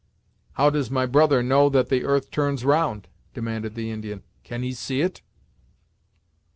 [0.53, 4.23] "How does my brother know that the earth turns round?" demanded the Indian.
[4.43, 5.21] "Can he see it?"